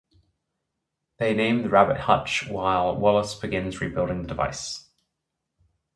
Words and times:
They 1.19 1.35
name 1.35 1.61
the 1.61 1.69
rabbit 1.69 1.97
Hutch 1.99 2.47
while 2.49 2.95
Wallace 2.95 3.35
begins 3.35 3.81
rebuilding 3.81 4.23
the 4.23 4.27
device. 4.27 4.89